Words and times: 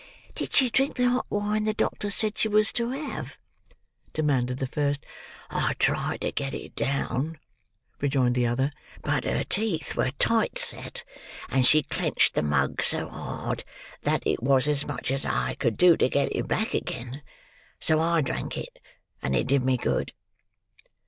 "Did 0.33 0.51
she 0.53 0.71
drink 0.71 0.95
the 0.95 1.07
hot 1.07 1.27
wine 1.29 1.65
the 1.65 1.75
doctor 1.75 2.09
said 2.09 2.35
she 2.35 2.47
was 2.47 2.73
to 2.73 2.89
have?" 2.89 3.37
demanded 4.13 4.57
the 4.57 4.65
first. 4.65 5.05
"I 5.51 5.73
tried 5.75 6.21
to 6.21 6.31
get 6.31 6.55
it 6.55 6.75
down," 6.75 7.37
rejoined 7.99 8.33
the 8.33 8.47
other. 8.47 8.71
"But 9.03 9.25
her 9.25 9.43
teeth 9.43 9.95
were 9.95 10.09
tight 10.17 10.57
set, 10.57 11.03
and 11.49 11.67
she 11.67 11.83
clenched 11.83 12.33
the 12.33 12.41
mug 12.41 12.81
so 12.81 13.09
hard 13.09 13.63
that 14.01 14.23
it 14.25 14.41
was 14.41 14.67
as 14.67 14.87
much 14.87 15.11
as 15.11 15.23
I 15.23 15.53
could 15.53 15.77
do 15.77 15.95
to 15.95 16.09
get 16.09 16.35
it 16.35 16.47
back 16.47 16.73
again. 16.73 17.21
So 17.79 17.99
I 17.99 18.21
drank 18.21 18.57
it; 18.57 18.79
and 19.21 19.35
it 19.35 19.45
did 19.45 19.63
me 19.63 19.77
good!" 19.77 20.13